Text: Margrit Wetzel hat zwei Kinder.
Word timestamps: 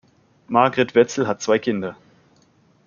Margrit 0.47 0.95
Wetzel 0.95 1.27
hat 1.27 1.43
zwei 1.43 1.59
Kinder. 1.59 1.95